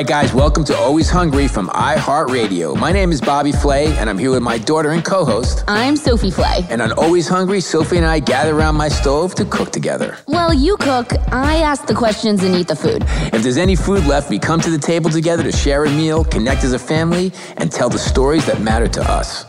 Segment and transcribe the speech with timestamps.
[0.00, 2.74] Right, guys, welcome to Always Hungry from iHeartRadio.
[2.74, 5.62] My name is Bobby Flay, and I'm here with my daughter and co host.
[5.68, 6.64] I'm Sophie Flay.
[6.70, 10.16] And on Always Hungry, Sophie and I gather around my stove to cook together.
[10.26, 13.02] Well, you cook, I ask the questions and eat the food.
[13.34, 16.24] If there's any food left, we come to the table together to share a meal,
[16.24, 19.44] connect as a family, and tell the stories that matter to us.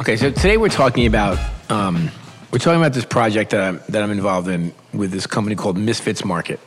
[0.00, 1.38] Okay, so today we're talking about.
[1.70, 2.10] Um,
[2.50, 5.76] we're talking about this project that I'm, that I'm involved in with this company called
[5.76, 6.58] Misfits Market.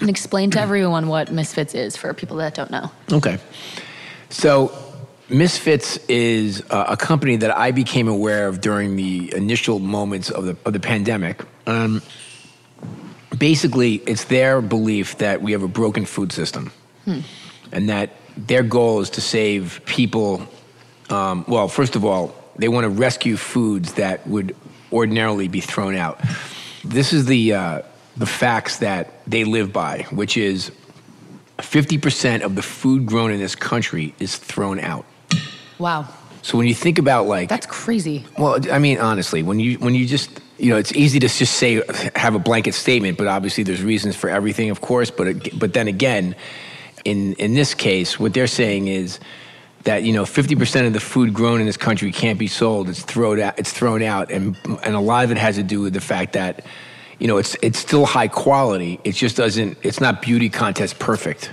[0.00, 2.90] And explain to everyone what Misfits is for people that don't know.
[3.12, 3.38] Okay.
[4.28, 4.72] So,
[5.28, 10.44] Misfits is a, a company that I became aware of during the initial moments of
[10.44, 11.42] the, of the pandemic.
[11.66, 12.02] Um,
[13.38, 16.72] basically, it's their belief that we have a broken food system
[17.04, 17.20] Hmm.
[17.72, 20.46] and that their goal is to save people.
[21.10, 24.56] Um, well, first of all, they want to rescue foods that would
[24.92, 26.20] ordinarily be thrown out.
[26.84, 27.82] This is the uh,
[28.16, 30.70] the facts that they live by, which is
[31.58, 35.04] 50% of the food grown in this country is thrown out.
[35.78, 36.06] Wow.
[36.42, 38.24] So when you think about like That's crazy.
[38.38, 41.54] well, I mean, honestly, when you when you just you know, it's easy to just
[41.56, 41.82] say
[42.14, 45.10] have a blanket statement, but obviously there's reasons for everything, of course.
[45.10, 46.36] But it- but then again,
[47.04, 49.18] in in this case, what they're saying is
[49.84, 52.88] that you know 50% of the food grown in this country can't be sold.
[52.88, 53.58] It's thrown out.
[53.58, 54.54] It's thrown out, and
[54.84, 56.64] and a lot of it has to do with the fact that
[57.18, 58.98] you know it's it's still high quality.
[59.04, 59.78] It just doesn't.
[59.82, 61.50] It's not beauty contest perfect.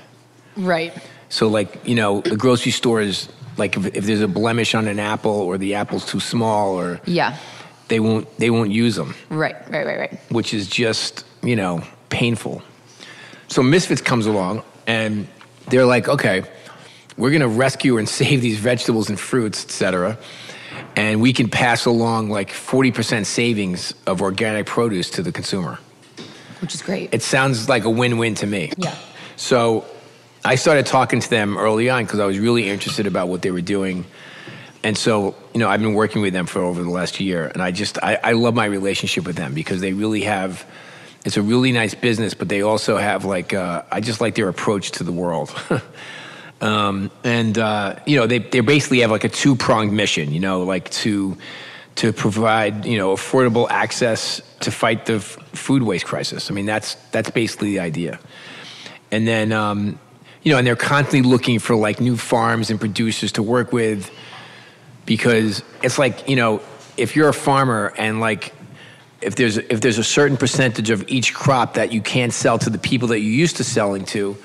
[0.58, 0.94] Right.
[1.30, 4.88] So like you know the grocery store is like if, if there's a blemish on
[4.88, 7.38] an apple or the apple's too small or Yeah.
[7.90, 10.20] they won't they won't use them, Right, right, right, right.
[10.30, 12.62] which is just you know painful.
[13.47, 15.28] So Misfits comes along and
[15.70, 16.44] they're like, okay,
[17.18, 20.18] we're gonna rescue and save these vegetables and fruits, etc.
[20.96, 25.79] And we can pass along like 40% savings of organic produce to the consumer.
[26.62, 27.14] Which is great.
[27.14, 28.72] It sounds like a win-win to me.
[28.78, 28.96] Yeah.
[29.35, 29.85] So
[30.46, 33.52] I started talking to them early on because I was really interested about what they
[33.52, 34.06] were doing.
[34.84, 37.62] And so, you know, I've been working with them for over the last year, and
[37.62, 40.66] I just I, I love my relationship with them because they really have.
[41.23, 44.50] It's a really nice business, but they also have like uh, I just like their
[44.50, 45.53] approach to the world.
[46.61, 50.31] um, and uh, you know, they they basically have like a two pronged mission.
[50.31, 51.37] You know, like to
[51.96, 56.49] to provide you know affordable access to fight the f- food waste crisis.
[56.49, 58.19] I mean that's that's basically the idea.
[59.11, 59.99] And then um,
[60.43, 64.11] you know, and they're constantly looking for like new farms and producers to work with
[65.05, 66.61] because it's like you know
[66.97, 68.53] if you're a farmer and like
[69.22, 72.69] if there's if there's a certain percentage of each crop that you can't sell to
[72.69, 74.37] the people that you're used to selling to,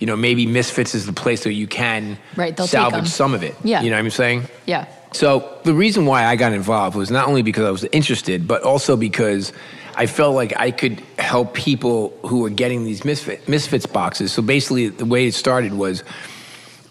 [0.00, 2.90] you know maybe Misfits is the place where you can Right, they'll take 'em.
[2.90, 3.54] salvage some of it.
[3.64, 3.82] Yeah.
[3.82, 4.44] you know what I'm saying.
[4.66, 4.86] Yeah.
[5.12, 8.62] So the reason why I got involved was not only because I was interested, but
[8.62, 9.52] also because
[9.96, 14.32] I felt like I could help people who were getting these misfit, misfits boxes.
[14.32, 16.02] So basically, the way it started was,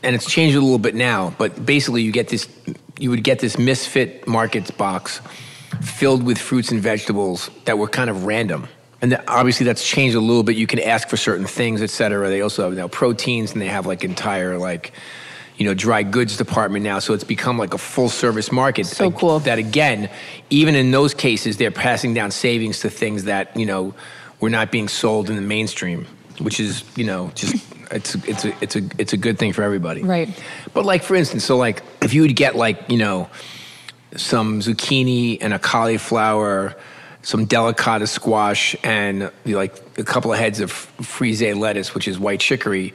[0.04, 2.48] and it's changed a little bit now, but basically, you get this,
[2.98, 5.20] you would get this misfit markets box
[5.82, 8.70] filled with fruits and vegetables that were kind of random.
[9.04, 10.56] And obviously, that's changed a little bit.
[10.56, 12.30] You can ask for certain things, et cetera.
[12.30, 14.94] They also have now proteins, and they have like entire like
[15.58, 17.00] you know, dry goods department now.
[17.00, 18.86] So it's become like a full service market.
[18.86, 19.40] So Like, cool.
[19.40, 20.10] That again,
[20.50, 23.94] even in those cases, they're passing down savings to things that, you know,
[24.40, 26.08] were not being sold in the mainstream,
[26.40, 29.62] which is, you know, just, it's, it's, a, it's, a, it's a good thing for
[29.62, 30.02] everybody.
[30.02, 30.30] Right.
[30.74, 33.30] But like, for instance, so like, if you would get like, you know,
[34.16, 36.76] some zucchini and a cauliflower,
[37.24, 42.40] some delicata squash, and like a couple of heads of frise lettuce, which is white
[42.40, 42.94] chicory,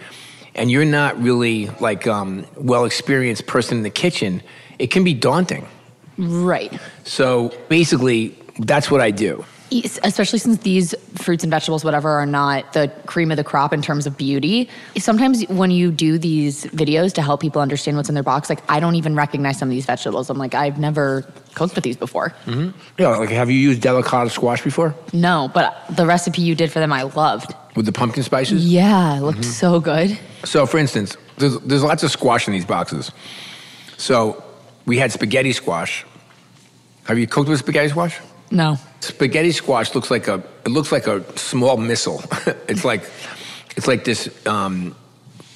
[0.55, 4.43] and you're not really like um, well experienced person in the kitchen,
[4.79, 5.67] it can be daunting.
[6.19, 6.79] Right.
[7.05, 9.45] So basically, that's what I do.
[10.03, 13.83] Especially since these fruits and vegetables, whatever, are not the cream of the crop in
[13.83, 14.69] terms of beauty.
[14.97, 18.61] Sometimes when you do these videos to help people understand what's in their box, like
[18.71, 20.31] I don't even recognize some of these vegetables.
[20.31, 21.23] I'm like, I've never
[21.55, 22.31] cooked with these before.
[22.47, 22.71] Mm-hmm.
[22.99, 26.79] Yeah, like have you used delicata squash before No, but the recipe you did for
[26.79, 27.55] them, I loved.
[27.77, 28.65] with the pumpkin spices?
[28.67, 29.51] Yeah, it looked Mm-hmm.
[29.51, 30.19] so good.
[30.45, 33.13] So, for instance, there's, there's lots of squash in these boxes.
[33.99, 34.43] So,
[34.87, 36.07] we had spaghetti squash.
[37.05, 38.19] Have you cooked with spaghetti squash?
[38.51, 38.79] No.
[39.01, 42.23] Spaghetti squash looks like a it looks like a small missile.
[42.69, 43.03] it's like
[43.77, 44.97] it's like this um,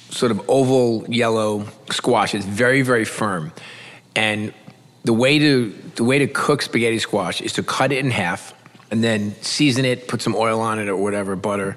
[0.09, 2.35] sort of oval yellow squash.
[2.35, 3.51] It's very very firm,
[4.15, 4.53] and
[5.03, 8.53] the way to the way to cook spaghetti squash is to cut it in half
[8.91, 11.75] and then season it, put some oil on it or whatever, butter,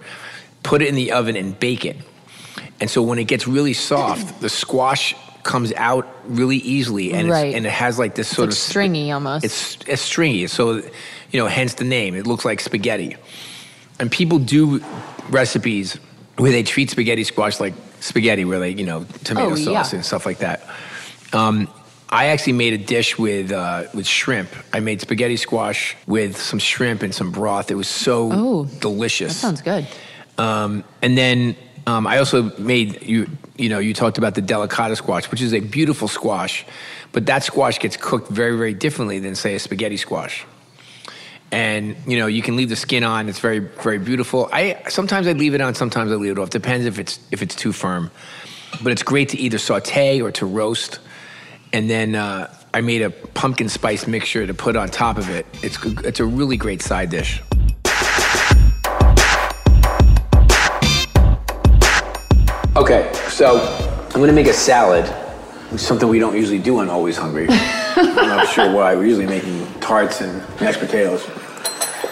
[0.63, 1.97] put it in the oven and bake it.
[2.79, 5.15] And so when it gets really soft, the squash
[5.47, 7.47] comes out really easily, and Right.
[7.47, 9.45] it's, and it has like this sort like of stringy almost.
[9.45, 10.83] it's it's stringy, so
[11.31, 12.15] you know, hence the name.
[12.15, 13.17] It looks like spaghetti.
[13.99, 14.83] And people do
[15.31, 15.99] recipes
[16.37, 19.97] where they treat spaghetti squash like spaghetti, where they you know tomato Oh, sauce yeah.
[19.97, 20.63] and stuff like that.
[21.33, 21.69] Um,
[22.09, 24.51] I actually made a dish with uh, with shrimp.
[24.73, 27.71] I made spaghetti squash with some shrimp and some broth.
[27.71, 29.33] It was so Oh, delicious.
[29.35, 29.87] That sounds good.
[30.39, 31.57] Um, and then
[31.87, 33.27] um, I also made you.
[33.59, 36.67] You know, you talked about the delicata squash, which is a beautiful squash,
[37.13, 40.45] but that squash gets cooked very, very differently than say a spaghetti squash.
[41.51, 43.29] And you know, you can leave the skin on.
[43.29, 44.49] It's very, very beautiful.
[44.53, 46.51] I sometimes I leave it on, sometimes I leave it off.
[46.51, 48.11] Depends if it's if it's too firm.
[48.83, 50.99] But it's great to either saute or to roast.
[51.73, 55.47] And then uh, I made a pumpkin spice mixture to put on top of it.
[55.63, 57.41] It's it's a really great side dish.
[62.77, 63.59] Okay, so
[64.13, 65.07] I'm gonna make a salad,
[65.81, 67.47] something we don't usually do on Always Hungry.
[67.51, 68.95] I'm not sure why.
[68.95, 71.27] We're usually making tarts and mashed potatoes.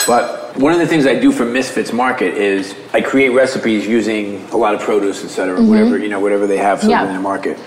[0.07, 4.43] But one of the things I do for Misfits Market is I create recipes using
[4.53, 5.69] a lot of produce, et cetera, mm-hmm.
[5.69, 7.03] whatever you know, whatever they have Yeah.
[7.03, 7.59] in their market.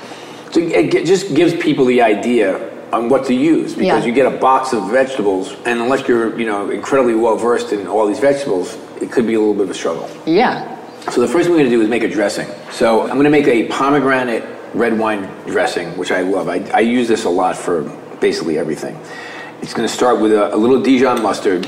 [0.50, 2.58] So it just gives people the idea
[2.92, 4.06] on what to use because Yeah.
[4.06, 7.86] you get a box of vegetables, and unless you're you know incredibly well versed in
[7.86, 10.10] all these vegetables, it could be a little bit of a struggle.
[10.26, 10.74] Yeah.
[11.12, 12.48] So the first thing we're going to do is make a dressing.
[12.70, 16.50] So I'm going to make a pomegranate red wine dressing, which I love.
[16.50, 17.84] I, I use this a lot for
[18.20, 19.00] basically everything.
[19.62, 21.66] It's going to start with a, a little Dijon mustard,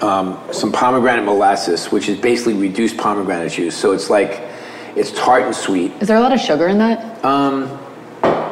[0.00, 3.76] um, some pomegranate molasses, which is basically reduced pomegranate juice.
[3.76, 4.48] So it's like
[4.94, 5.92] it's tart and sweet.
[6.00, 7.24] Is there a lot of sugar in that?
[7.24, 7.64] Um,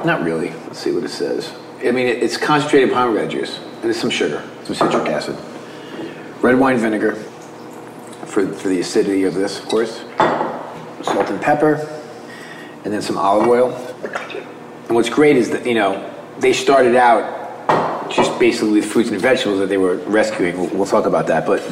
[0.05, 0.51] not really.
[0.51, 1.55] Let's see what it says.
[1.79, 5.37] I mean, it, it's concentrated pomegranate juice, and there's some sugar, some citric acid.
[6.43, 7.23] Red wine vinegar
[8.35, 10.01] for, for the acidity of this, of course.
[11.03, 11.75] Salt and pepper,
[12.85, 13.73] and then some olive oil.
[14.87, 19.21] And what's great is that, you know, they started out just basically with fruits and
[19.21, 20.59] vegetables that they were rescuing.
[20.59, 21.47] We'll, we'll talk about that.
[21.47, 21.63] But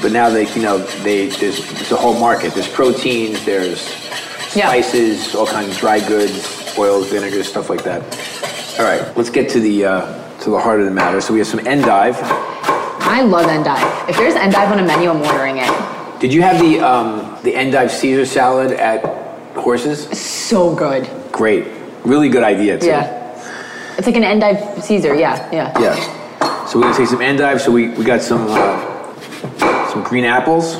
[0.00, 2.54] but now they, you know, they there's it's a whole market.
[2.54, 8.02] There's proteins, there's spices, all kinds of dry goods, oils, vinegars, stuff like that.
[8.78, 11.20] All right, let's get to the uh, to the heart of the matter.
[11.20, 12.16] So we have some endive.
[13.12, 14.08] I love endive.
[14.08, 15.70] If there's endive on a menu, I'm ordering it.
[16.18, 19.04] Did you have the um, the endive Caesar salad at
[19.54, 20.08] Horses?
[20.18, 21.06] So good.
[21.30, 21.66] Great,
[22.04, 22.86] really good idea too.
[22.86, 23.98] Yeah.
[23.98, 25.14] It's like an endive Caesar.
[25.14, 25.78] Yeah, yeah.
[25.78, 26.64] Yeah.
[26.64, 27.60] So we're gonna take some endive.
[27.60, 30.72] So we, we got some uh, some green apples.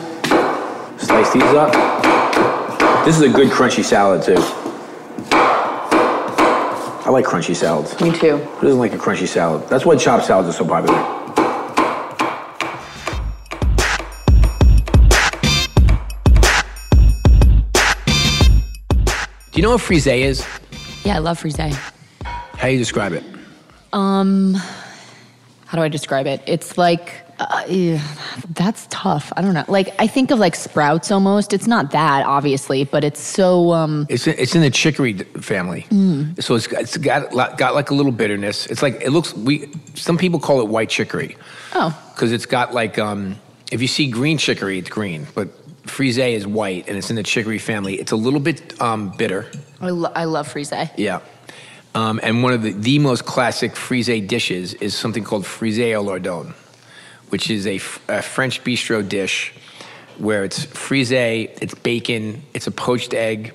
[0.96, 1.70] Slice these up.
[3.04, 4.36] This is a good crunchy salad too.
[7.04, 8.00] I like crunchy salads.
[8.00, 8.38] Me too.
[8.38, 9.68] Who doesn't like a crunchy salad?
[9.68, 11.22] That's why chopped salads are so popular.
[19.62, 20.45] You know what frise is?
[21.04, 21.76] Yeah, I love frise.
[22.25, 23.23] How do you describe it?
[23.92, 24.54] Um,
[25.66, 26.42] how do I describe it?
[26.49, 28.00] It's like uh, ew,
[28.54, 29.33] that's tough.
[29.37, 29.64] I don't know.
[29.69, 31.52] Like I think of like sprouts almost.
[31.52, 34.04] It's not that obviously, but it's so um.
[34.09, 36.42] It's in, it's in the chicory family, Mm.
[36.42, 38.66] so it's got, it's got got like a little bitterness.
[38.66, 39.33] It's like it looks.
[39.33, 41.37] We some people call it white chicory
[41.73, 43.37] Oh, because it's got like um.
[43.71, 45.49] If you see green chicory, it's green, but
[45.84, 47.94] frise is white and it's in the chicory family.
[47.94, 49.50] It's a little bit um, bitter.
[49.80, 50.72] I, lo- I love frise.
[50.96, 51.20] Yeah.
[51.94, 56.00] Um, and one of the, the most classic frise dishes is something called frise au
[56.00, 56.54] lardon,
[57.28, 59.52] which is a, f- a French bistro dish
[60.18, 63.54] where it's frise, it's bacon, it's a poached egg.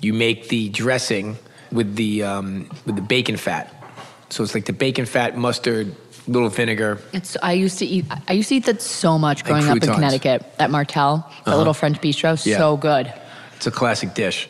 [0.00, 1.36] You make the dressing
[1.70, 3.72] with the, um, with the bacon fat.
[4.30, 5.94] So it's like the bacon fat, mustard,
[6.28, 6.98] little vinegar.
[7.12, 9.80] It's I used to eat I used to eat that so much growing up in
[9.80, 9.96] croutons.
[9.96, 11.58] Connecticut at Martel, the Uh-huh.
[11.58, 12.44] little French bistro.
[12.44, 12.58] Yeah.
[12.58, 13.12] So good.
[13.56, 14.48] It's a classic dish.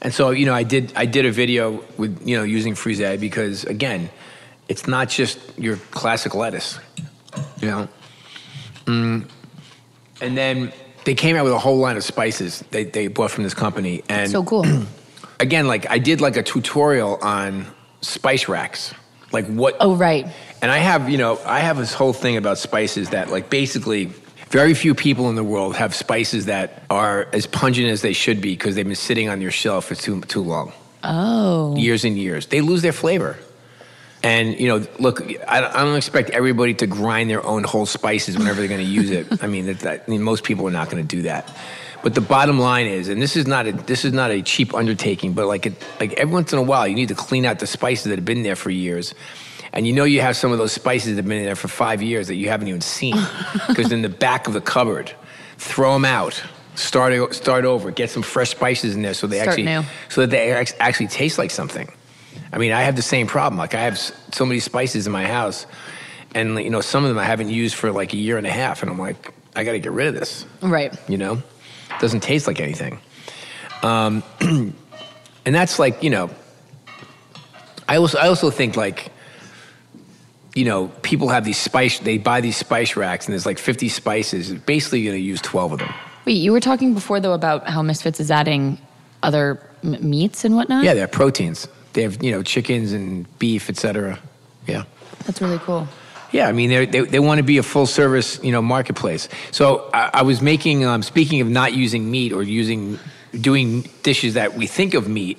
[0.00, 3.18] And so, you know, I did I did a video with, you know, using frise
[3.20, 4.10] because again,
[4.68, 6.78] it's not just your classic lettuce.
[7.60, 7.88] You know?
[8.86, 9.24] Mm.
[10.20, 10.72] And then
[11.04, 14.02] they came out with a whole line of spices they, they bought from this company.
[14.08, 14.64] And so cool.
[15.40, 17.66] again, like I did like a tutorial on
[18.00, 18.94] spice racks.
[19.32, 20.26] Like what Oh right.
[20.62, 24.12] And I have, you know, I have this whole thing about spices that, like, basically,
[24.50, 28.40] very few people in the world have spices that are as pungent as they should
[28.40, 30.72] be because they've been sitting on your shelf for too too long,
[31.04, 31.76] Oh.
[31.76, 32.46] years and years.
[32.46, 33.36] They lose their flavor.
[34.22, 37.86] And you know, look, I don't, I don't expect everybody to grind their own whole
[37.86, 39.42] spices whenever they're going to use it.
[39.44, 41.54] I mean, that, that, I mean, most people are not going to do that.
[42.02, 44.72] But the bottom line is, and this is not a this is not a cheap
[44.74, 47.58] undertaking, but like it, like every once in a while, you need to clean out
[47.58, 49.14] the spices that have been there for years.
[49.72, 51.68] And you know you have some of those spices that have been in there for
[51.68, 53.16] five years that you haven't even seen
[53.68, 55.12] because in the back of the cupboard.
[55.58, 56.42] Throw them out.
[56.76, 57.90] Start start over.
[57.90, 59.82] Get some fresh spices in there so they Start actually new.
[60.08, 61.90] so that they actually taste like something.
[62.52, 63.58] I mean, I have the same problem.
[63.58, 65.66] Like I have so many spices in my house,
[66.34, 68.50] and you know some of them I haven't used for like a year and a
[68.50, 70.46] half, and I'm like, I got to get rid of this.
[70.62, 70.96] Right.
[71.08, 73.00] You know, it doesn't taste like anything.
[73.82, 74.74] Um, and
[75.44, 76.30] that's like you know,
[77.88, 79.10] I also I also think like,
[80.58, 82.00] you know, people have these spice.
[82.00, 84.52] They buy these spice racks, and there's like 50 spices.
[84.52, 85.94] Basically, you're gonna use 12 of them.
[86.24, 88.78] Wait, you were talking before though about how Misfits is adding
[89.22, 90.82] other m- meats and whatnot.
[90.84, 91.68] Yeah, they're proteins.
[91.92, 94.18] They have you know chickens and beef, etc.
[94.66, 94.82] Yeah.
[95.26, 95.86] that's really cool.
[96.32, 99.28] Yeah, I mean, they're- they they want to be a full service, you know, marketplace.
[99.52, 102.98] So I, I was making, um, speaking of not using meat or using,
[103.40, 105.38] doing dishes that we think of meat,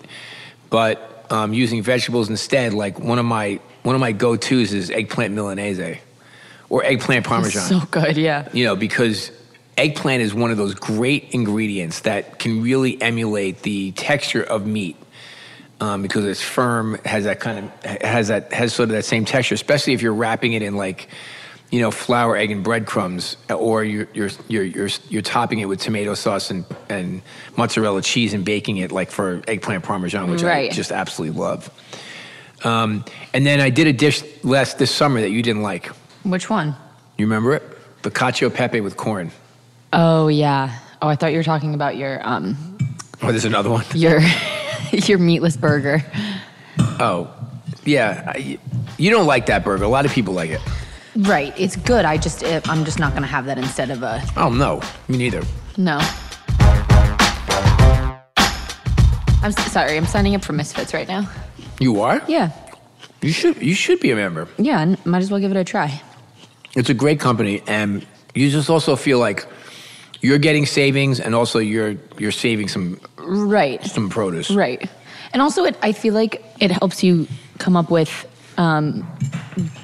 [0.70, 2.74] but um, using vegetables instead.
[2.74, 6.00] Like one of my one of my go tos is eggplant milanese,
[6.70, 7.62] or eggplant parmesan.
[7.62, 8.48] So good, yeah.
[8.54, 9.32] You know, because
[9.78, 14.96] eggplant is one of those great ingredients that can really emulate the texture of meat.
[15.82, 19.24] Um, because it's firm, has that kind of has that has sort of that same
[19.24, 21.08] texture, especially if you're wrapping it in like,
[21.72, 25.80] you know, flour, egg, and breadcrumbs, or you're you're you're you're, you're topping it with
[25.80, 27.22] tomato sauce and, and
[27.56, 30.70] mozzarella cheese and baking it like for eggplant parmesan, which Right.
[30.70, 31.70] I just absolutely love.
[32.64, 35.88] Um, and then I did a dish last this summer that you didn't like.
[36.24, 36.76] Which one?
[37.18, 37.64] You remember it?
[38.04, 39.32] The cacio pepe with corn.
[39.94, 40.78] Oh yeah.
[41.02, 42.56] Oh, I thought you were talking about your um
[43.22, 43.86] Oh, there's another one.
[43.94, 44.22] your
[44.92, 46.04] your meatless burger.
[47.00, 47.30] Oh,
[47.86, 48.24] yeah.
[48.36, 48.60] I,
[48.98, 49.84] you don't like that burger.
[49.84, 50.62] A lot of people like it.
[51.16, 51.54] Right.
[51.60, 52.06] It's good.
[52.06, 55.18] I just it, I'm just not gonna have that instead of a Oh no, me
[55.18, 55.42] neither.
[55.78, 56.00] no.
[59.42, 59.96] I'm s- sorry.
[59.98, 61.30] I'm signing up for Misfits right now.
[61.80, 62.22] You are?
[62.28, 62.52] Yeah.
[63.22, 63.62] You should.
[63.62, 64.48] You should be a member.
[64.58, 64.82] Yeah.
[64.82, 66.02] and Might as well give it a try.
[66.76, 68.06] It's a great company, and
[68.36, 69.46] you just also feel like
[70.22, 73.84] you're getting savings, and also you're you're saving some Right.
[73.86, 74.50] some produce.
[74.52, 74.90] Right.
[75.34, 78.10] And also, it I feel like it helps you come up with
[78.58, 79.06] um,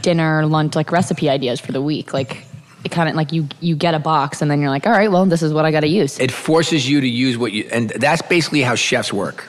[0.02, 2.14] dinner, lunch, like recipe ideas for the week.
[2.14, 2.44] Like
[2.84, 5.12] it kind of like you you get a box, and then you're like, all right,
[5.12, 6.20] well, this is what I got to use.
[6.20, 9.46] It forces you to use what you, and that's basically how chefs work.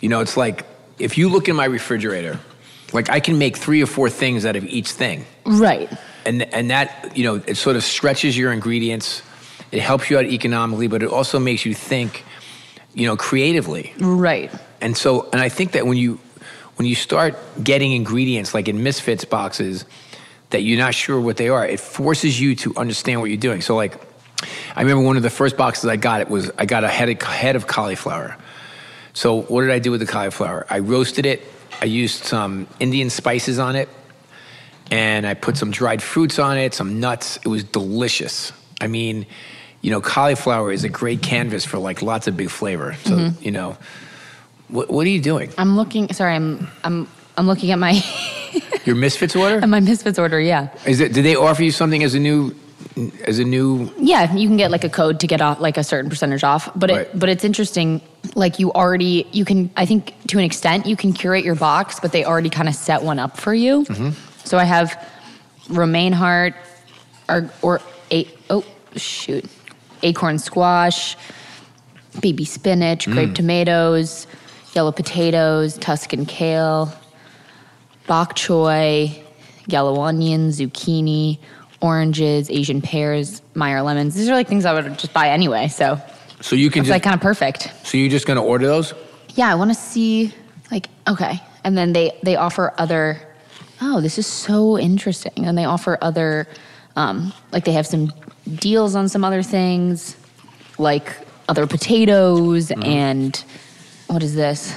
[0.00, 0.64] You know, it's like
[0.98, 2.38] if you look in my refrigerator,
[2.92, 5.24] like I can make three or four things out of each thing.
[5.44, 5.90] Right.
[6.24, 9.22] and and that you know it sort of stretches your ingredients
[9.72, 12.24] it helps you out economically but it also makes you think
[12.94, 14.48] you know creatively Right.
[14.80, 16.20] and so and i think that when you
[16.76, 17.34] when you start
[17.64, 19.84] getting ingredients like in misfits boxes
[20.50, 21.66] that you're not sure what they are.
[21.66, 23.62] It forces you to understand what you're doing.
[23.62, 23.94] So like,
[24.76, 26.20] I remember one of the first boxes I got.
[26.20, 28.36] It was I got a head of, head of cauliflower.
[29.14, 30.66] So what did I do with the cauliflower?
[30.70, 31.42] I roasted it.
[31.80, 33.88] I used some Indian spices on it,
[34.90, 37.38] and I put some dried fruits on it, some nuts.
[37.38, 38.52] It was delicious.
[38.80, 39.26] I mean,
[39.80, 42.94] you know, cauliflower is a great canvas for like lots of big flavor.
[43.04, 43.42] So Mhm.
[43.42, 43.76] you know,
[44.68, 45.50] what, what are you doing?
[45.58, 46.12] I'm looking.
[46.12, 48.02] Sorry, I'm I'm I'm looking at my
[48.84, 49.56] Your Misfits order?
[49.62, 50.40] at my Misfits order.
[50.40, 51.12] Yeah, Is it?
[51.12, 52.54] Did they offer you something as a new,
[53.26, 53.90] as a new?
[53.98, 54.32] yeah.
[54.34, 56.68] You can get like a code to get off like a certain percentage off.
[56.76, 58.00] But it but it's interesting.
[58.34, 61.98] Like you already you can I think to an extent you can curate your box,
[62.00, 63.84] but they already kind of set one up for you.
[64.44, 64.96] So I have
[65.68, 66.54] romaine heart
[67.28, 68.64] or or a oh
[68.96, 69.44] shoot
[70.02, 71.16] acorn squash,
[72.20, 73.34] baby spinach, grape Mm.
[73.34, 74.26] tomatoes,
[74.74, 76.92] yellow potatoes, Tuscan kale,
[78.06, 79.22] bok choy,
[79.68, 81.38] yellow onion, zucchini,
[81.82, 84.14] oranges, Asian pears, Meyer lemons.
[84.14, 85.68] These are like things I would just buy anyway.
[85.68, 86.00] So
[86.40, 86.94] So you can it's just.
[86.94, 87.70] like kind of perfect.
[87.84, 88.94] so you're just gonna order those?
[89.34, 90.32] Yeah, I want to see
[90.70, 93.20] like okay, and then they they offer other.
[93.84, 95.44] Oh, this is so interesting.
[95.44, 96.46] And they offer other,
[96.94, 98.12] um, like they have some
[98.60, 100.16] deals on some other things,
[100.78, 101.12] like
[101.48, 103.36] other potatoes and
[104.06, 104.72] what is this?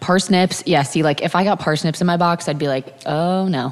[0.00, 0.64] Parsnips.
[0.66, 3.68] Yeah, see, like if I got parsnips in my box, I'd be like, oh no,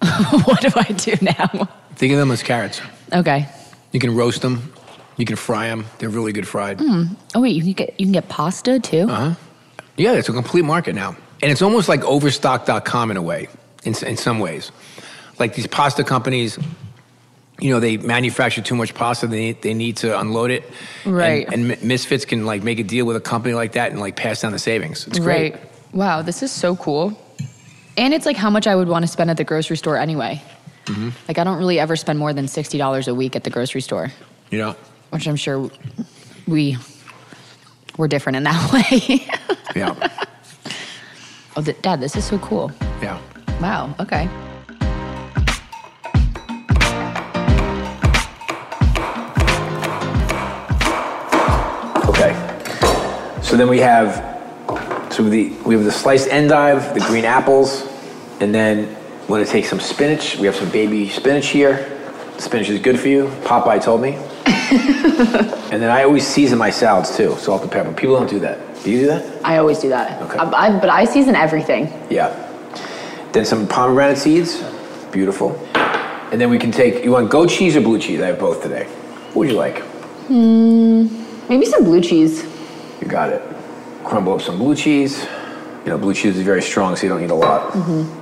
[0.44, 1.68] what do I do now?
[2.00, 2.80] Think of them as carrots.
[3.12, 3.46] Okay.
[3.92, 4.72] You can roast them.
[5.18, 5.84] You can fry them.
[5.98, 6.80] They're really good fried.
[6.80, 7.02] Hmm.
[7.34, 9.02] Oh wait, you can get you can get pasta too.
[9.02, 9.34] Uh huh.
[9.98, 13.48] Yeah, it's a complete market now, and it's almost like Overstock.com in a way,
[13.84, 14.72] in in some ways.
[15.38, 16.58] Like these pasta companies,
[17.58, 19.26] you know, they manufacture too much pasta.
[19.26, 20.64] They need, they need to unload it.
[21.04, 21.46] Right.
[21.52, 24.16] And, Mi- Misfits can like make a deal with a company like that and like
[24.16, 25.06] pass down the savings.
[25.06, 25.52] It's great.
[25.52, 25.62] Right.
[25.92, 27.12] Wow, this is so cool.
[27.98, 30.40] And it's like how much I would want to spend at the grocery store anyway.
[30.94, 33.50] Hmm Like I don't really ever spend more than sixty dollars a week at the
[33.50, 34.10] grocery store,
[34.50, 34.76] You know.
[35.10, 35.70] which I'm sure
[36.46, 36.76] we
[37.96, 39.26] we're different in that way.
[39.76, 39.94] Yeah.
[41.56, 42.72] oh, th- Dad, this is so cool.
[43.02, 43.20] Yeah.
[43.60, 43.94] Wow.
[44.00, 44.28] Okay.
[52.08, 52.32] Okay.
[53.42, 54.14] So then we have
[55.12, 57.86] so the we have the sliced endive, the green apples,
[58.40, 58.94] and then
[59.30, 60.36] we're gonna take some spinach.
[60.38, 61.96] We have some baby spinach here.
[62.38, 63.26] Spinach is good for you.
[63.44, 64.14] Popeye told me.
[64.44, 67.92] and then I always season my salads too, salt and pepper.
[67.92, 68.58] People don't do that.
[68.82, 69.44] Do you do that?
[69.44, 70.20] I always do that.
[70.22, 70.36] Okay.
[70.36, 71.92] I, I, but I season everything.
[72.10, 72.34] Yeah.
[73.32, 74.64] Then some pomegranate seeds.
[75.12, 75.56] Beautiful.
[76.32, 77.04] And then we can take.
[77.04, 78.20] You want goat cheese or blue cheese?
[78.20, 78.84] I have both today.
[79.28, 79.78] What would you like?
[80.26, 81.06] Hmm.
[81.48, 82.42] Maybe some blue cheese.
[83.00, 83.42] You got it.
[84.02, 85.24] Crumble up some blue cheese.
[85.84, 87.72] You know, blue cheese is very strong, so you don't need a lot.
[87.74, 88.19] hmm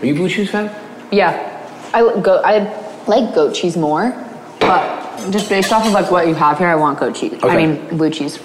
[0.00, 0.70] Are you a blue cheese fan?
[1.12, 1.46] Yeah.
[1.92, 2.40] I li- go.
[2.44, 2.58] I
[3.06, 4.12] like goat cheese more,
[4.60, 7.34] but just based off of like what you have here, I want goat cheese.
[7.42, 7.66] I Okay.
[7.66, 8.38] mean blue cheese.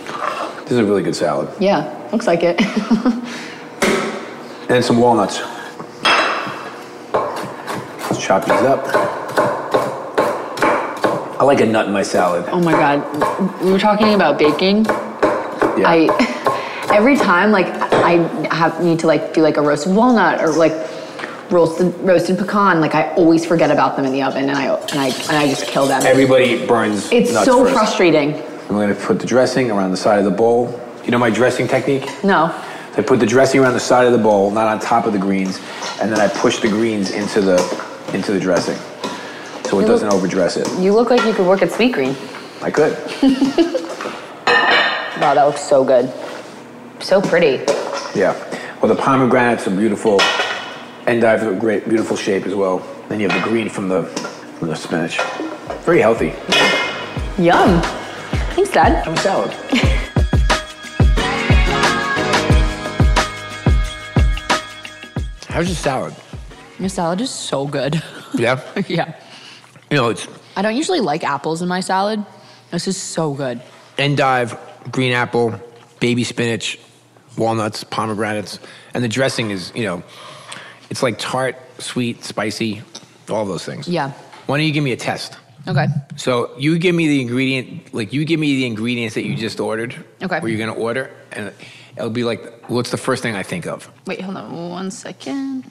[0.64, 1.48] This is a really good salad.
[1.60, 2.60] Yeah, looks like it.
[4.68, 5.42] And some walnuts.
[7.14, 8.84] Let's chop these up.
[11.40, 12.46] I like a nut in my salad.
[12.50, 14.88] oh my god, we were talking about baking.
[14.90, 16.08] I
[16.92, 18.14] every time like I
[18.56, 20.74] have need to like do like a roasted walnut or like
[21.52, 22.82] roasted roasted pecan.
[22.82, 25.48] Like I always forget about them in the oven, and I and I and I
[25.48, 26.02] just kill them.
[26.06, 27.74] Everybody burns it's nuts so first.
[27.74, 28.36] frustrating.
[28.36, 30.80] I'm going to put the dressing around the side of the bowl.
[31.04, 32.06] You know my dressing technique?
[32.24, 32.48] No.
[32.96, 35.14] So I put the dressing around the side of the bowl, not on top of
[35.14, 35.60] the greens,
[36.02, 37.58] and then I push the greens into the
[38.14, 38.78] into the dressing,
[39.66, 40.68] so it You doesn't look- overdress it.
[40.80, 42.16] You look like you could work at Sweetgreen.
[42.64, 42.96] I could.
[45.16, 46.12] Wow, that looks so good.
[47.00, 47.64] So pretty.
[48.20, 48.34] Yeah.
[48.82, 50.20] Well, the pomegranates are beautiful.
[51.08, 52.80] Endive are a great, beautiful shape as well.
[53.10, 54.04] Then you have the green from the
[54.58, 55.22] from the spinach.
[55.84, 56.34] Very healthy.
[57.38, 57.80] Yum.
[58.56, 59.06] Thanks, Dad.
[59.06, 59.52] Have a salad.
[65.48, 66.16] How's your salad?
[66.80, 68.02] Your salad is so good.
[68.34, 68.60] Yeah.
[68.88, 69.16] yeah.
[69.92, 72.26] You know, it's I don't usually like apples in my salad.
[72.72, 73.62] This is so good.
[74.00, 74.58] endive,
[74.92, 75.54] green apple,
[76.00, 76.80] baby spinach,
[77.38, 78.60] walnuts, pomegranates,
[78.96, 80.04] and the dressing is, you know,
[80.90, 82.82] it's like tart, sweet, spicy,
[83.30, 83.88] all those things.
[83.88, 84.12] Yeah.
[84.46, 85.38] Why don't you give me a test?
[85.68, 85.88] Okay.
[86.16, 89.60] So you give me the ingredient, like you give me the ingredients that you just
[89.60, 89.96] ordered.
[90.22, 90.40] Okay.
[90.40, 91.52] Or you're gonna order, and
[91.98, 93.92] it'll be like, what's the first thing I think of?
[94.06, 95.66] Wait, hold on one second.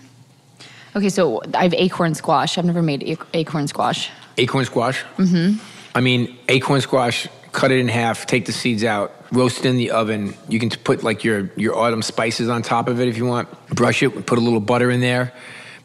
[0.96, 2.56] Okay, so I have acorn squash.
[2.58, 4.10] I've never made ac- acorn squash.
[4.38, 5.02] Acorn squash.
[5.16, 5.58] Mm-hmm.
[5.94, 7.28] I mean, acorn squash.
[7.54, 8.26] Cut it in half.
[8.26, 9.14] Take the seeds out.
[9.32, 10.34] Roast it in the oven.
[10.48, 13.48] You can put like your your autumn spices on top of it if you want.
[13.70, 14.26] Brush it.
[14.26, 15.32] Put a little butter in there.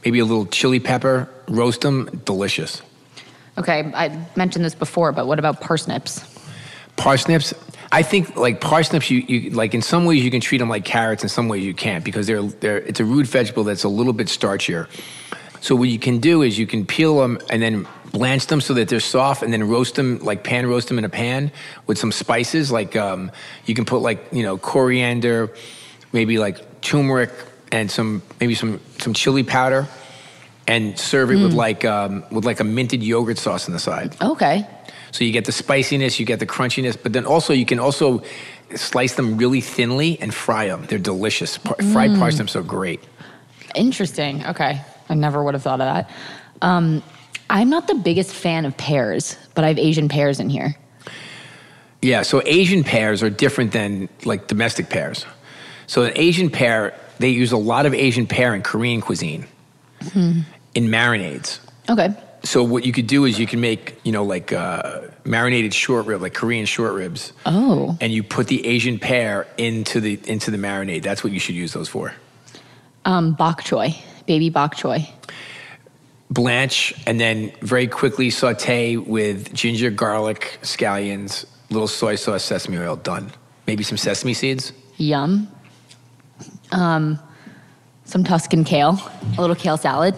[0.04, 2.82] maybe a little chili pepper, roast them, delicious.
[3.58, 6.24] Okay, I mentioned this before, but what about parsnips?
[6.96, 7.54] Parsnips,
[7.92, 10.86] I think like parsnips, you, you like in some ways you can treat them like
[10.86, 13.90] carrots, in some ways you can't because they're they're it's a root vegetable that's a
[13.90, 14.88] little bit starchier.
[15.62, 18.74] So what you can do is you can peel them and then blanch them so
[18.74, 21.52] that they're soft, and then roast them like pan roast them in a pan
[21.88, 22.72] with some spices.
[22.72, 23.32] Like um,
[23.66, 25.52] you can put like you know coriander,
[26.14, 27.32] maybe like turmeric
[27.72, 29.88] and some maybe some some chili powder,
[30.68, 34.16] and serve it with like um, with like a minted yogurt sauce on the side.
[34.22, 34.66] Okay.
[35.12, 38.22] So you get the spiciness, you get the crunchiness, but then also you can also
[38.76, 40.86] slice them really thinly and fry them.
[40.88, 41.58] They're delicious.
[41.58, 42.20] Par- Fried Mm.
[42.20, 43.00] parsnips are great.
[43.74, 44.46] Interesting.
[44.46, 44.82] Okay.
[45.10, 46.10] I never would have thought of that.
[46.62, 47.02] Um,
[47.50, 50.76] I'm not the biggest fan of pears, but I have Asian pears in here.
[52.02, 55.26] Yeah, so Asian pears are different than like domestic pears.
[55.88, 59.46] So an Asian pear, they use a lot of Asian pear in Korean cuisine
[60.14, 60.42] Hmm.
[60.76, 61.60] in marinades.
[61.90, 62.10] Okay.
[62.44, 66.06] So what you could do is you can make, you know, like uh, marinated short
[66.06, 67.98] rib, like Korean short ribs, Oh.
[68.00, 71.04] and you put the Asian pear into the into the marinade.
[71.04, 72.14] That's what you should use those for.
[73.04, 75.10] Um, bok choy, baby bok choy.
[76.30, 82.96] Blanch and then very quickly saute with ginger, garlic, scallions, little soy sauce, sesame oil.
[82.96, 83.32] Done.
[83.68, 84.74] Maybe some sesame seeds.
[84.98, 85.48] Yum.
[86.72, 87.20] Um,
[88.06, 89.00] some Tuscan kale,
[89.38, 90.16] a little kale salad.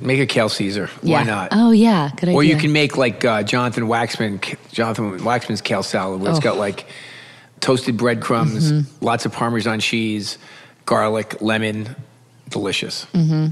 [0.00, 0.88] Make a kale Caesar.
[1.02, 1.18] Yeah.
[1.18, 1.48] Why not?
[1.52, 2.34] Oh yeah, good idea.
[2.36, 6.42] Or you can make like uh, Jonathan Waxman, Jonathan Waxman's kale salad, where it's Oh.
[6.42, 6.86] got like
[7.60, 8.86] toasted breadcrumbs, Mhm.
[9.00, 10.38] lots of Parmesan cheese,
[10.86, 11.96] garlic, lemon.
[12.48, 13.06] Delicious.
[13.12, 13.48] Mm-hmm.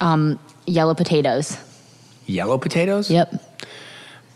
[0.00, 1.56] Um, yellow potatoes.
[2.26, 3.10] Yellow potatoes?
[3.10, 3.34] Yep.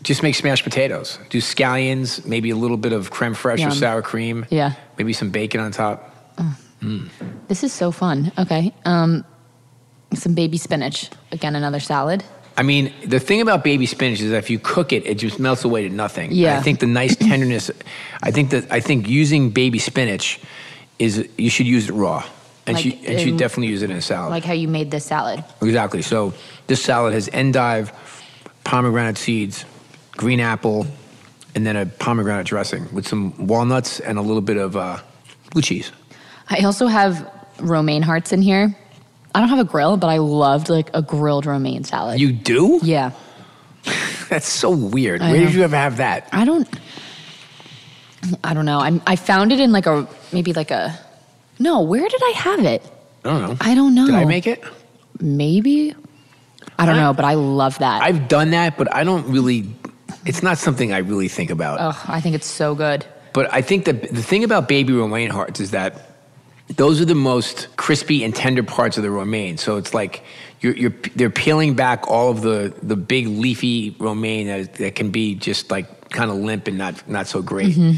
[0.01, 1.17] Just make smashed potatoes.
[1.29, 4.45] Do scallions, maybe a little bit of creme fraiche or sour cream.
[4.49, 4.73] Yeah.
[4.97, 6.35] Maybe some bacon on top.
[6.81, 7.09] Mm.
[7.47, 8.31] This is so fun.
[8.37, 8.73] Okay.
[8.83, 9.23] Um,
[10.13, 11.09] some baby spinach.
[11.31, 12.23] Again, another salad.
[12.57, 15.39] I mean, the thing about baby spinach is that if you cook it, it just
[15.39, 16.31] melts away to nothing.
[16.31, 16.59] Yeah.
[16.59, 17.71] I think the nice tenderness.
[18.21, 20.39] I think that I think using baby spinach
[20.99, 22.23] is you should use it raw,
[22.65, 24.31] and Like you and in- definitely use it in a salad.
[24.31, 25.43] Like how you made this salad.
[25.61, 26.01] exactly.
[26.01, 26.33] So
[26.67, 27.91] this salad has endive,
[28.63, 29.65] pomegranate seeds,
[30.11, 30.85] green apple,
[31.55, 34.99] and then a pomegranate dressing with some walnuts and a little bit of uh,
[35.51, 35.91] blue cheese.
[36.49, 38.75] I also have romaine hearts in here.
[39.35, 42.19] I don't have a grill, but I loved like a grilled romaine salad.
[42.19, 42.79] You do?
[42.83, 43.11] Yeah.
[44.29, 45.21] That's so weird.
[45.21, 45.45] I Where know.
[45.47, 46.29] did you ever have that?
[46.31, 46.67] I don't.
[48.43, 48.79] I don't know.
[48.79, 50.97] I I found it in like a maybe like a.
[51.59, 52.81] No, where did I have it?
[53.23, 53.57] I don't know.
[53.61, 54.05] I don't know.
[54.05, 54.63] Did I make it?
[55.19, 55.95] Maybe.
[56.77, 58.01] I don't know, but I love that.
[58.01, 59.65] I've done that, but I don't really.
[60.25, 61.77] It's not something I really think about.
[61.81, 63.05] Oh, I think it's so good.
[63.33, 66.09] But I think that the thing about baby romaine hearts is that
[66.75, 69.57] those are the most crispy and tender parts of the romaine.
[69.57, 70.23] So it's like
[70.61, 75.11] you're, you're they're peeling back all of the the big leafy romaine that, that can
[75.11, 77.75] be just like kind of limp and not not so great.
[77.75, 77.97] Mhm.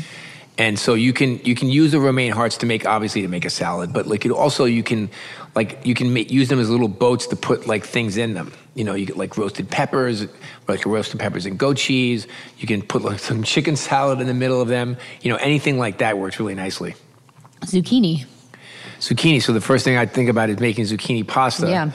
[0.58, 3.44] And so you can you can use the romaine hearts to make obviously to make
[3.44, 5.10] a salad, but like it also you can
[5.54, 8.54] like you can make, use them as little boats to put like things in them.
[8.74, 10.28] You know, you get like roasted peppers,
[10.68, 12.28] like roasted peppers and goat cheese.
[12.58, 14.98] You can put like some chicken salad in the middle of them.
[15.22, 16.96] You know, anything like that works really nicely.
[17.62, 18.26] Zucchini.
[19.00, 19.41] Zucchini.
[19.41, 21.70] So the first thing I think about is making zucchini pasta.
[21.70, 21.91] Yeah.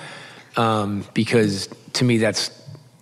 [0.56, 2.50] Um, because to me that's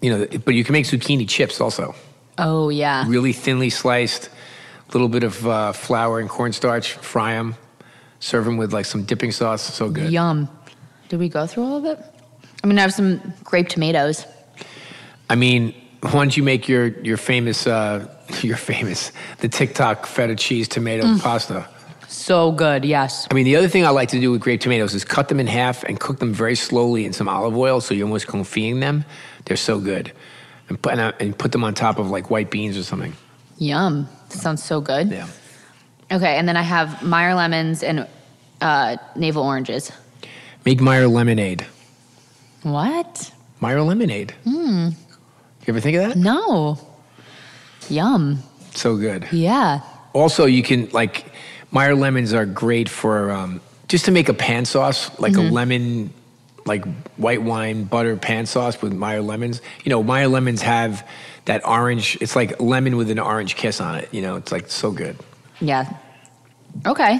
[0.01, 1.94] you know, but you can make zucchini chips also.
[2.37, 3.05] Oh yeah.
[3.09, 4.31] Really thinly sliced,
[4.92, 6.92] little bit of uh, flour and cornstarch.
[6.94, 7.55] Fry them,
[8.20, 9.62] serve them with like some dipping sauce.
[9.74, 10.11] So good.
[10.12, 10.48] Yum.
[11.09, 11.98] Did we go through all of it?
[12.62, 14.27] I mean, I have some grape tomatoes.
[15.31, 18.07] I mean, why don't you make your your famous uh,
[18.42, 21.20] your famous the TikTok feta cheese tomato Mm.
[21.20, 21.68] pasta?
[22.09, 22.85] So good.
[22.85, 23.27] Yes.
[23.31, 25.38] I mean, the other thing I like to do with grape tomatoes is cut them
[25.40, 28.81] in half and cook them very slowly in some olive oil, so you're almost confying
[28.81, 29.05] them.
[29.44, 30.12] They're so good,
[30.68, 33.12] and put and, and put them on top of like white beans or something.
[33.59, 34.09] Yum.
[34.29, 35.11] That sounds so good.
[35.11, 35.27] Yeah.
[36.11, 38.07] Okay, and then I have Meyer lemons and
[38.61, 39.93] uh, navel oranges.
[40.64, 41.67] Make Meyer lemonade.
[42.62, 43.31] What?
[43.61, 44.33] Meyer lemonade.
[44.45, 44.88] Hmm.
[44.88, 46.17] You ever think of that?
[46.17, 46.79] No.
[47.88, 48.43] Yum.
[48.75, 49.27] So good.
[49.33, 49.81] Yeah.
[50.12, 51.27] Also, you can like
[51.71, 55.49] Meyer lemons are great for um, just to make a pan sauce, like Mhm.
[55.51, 56.11] a lemon,
[56.68, 56.85] like
[57.16, 59.61] white wine butter pan sauce with Meyer lemons.
[59.83, 61.07] You know, Meyer lemons have
[61.46, 62.16] that orange.
[62.20, 64.09] It's like lemon with an orange kiss on it.
[64.12, 65.16] You know, it's like so good.
[65.61, 65.92] Yeah.
[66.87, 67.18] Okay.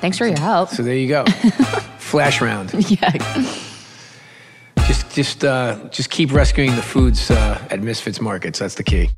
[0.00, 0.70] Thanks for your help.
[0.70, 1.24] So there you go.
[1.98, 2.72] Flash round.
[2.88, 3.12] Yeah.
[4.86, 8.60] Just, just, uh, just keep rescuing the foods uh, at Misfits Markets.
[8.60, 9.10] That's the key.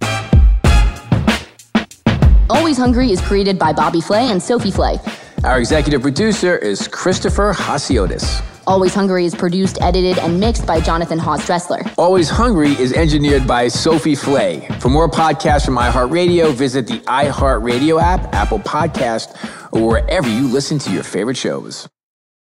[2.51, 4.99] Always Hungry is created by Bobby Flay and Sophie Flay.
[5.45, 8.43] Our executive producer is Christopher Hasiotis.
[8.71, 11.83] Always Hungry is produced, edited, and mixed by Jonathan Haas Dressler.
[11.99, 14.69] Always Hungry is engineered by Sophie Flay.
[14.79, 19.35] For more podcasts from iHeartRadio, visit the iHeartRadio app, Apple Podcast,
[19.73, 21.89] or wherever you listen to your favorite shows.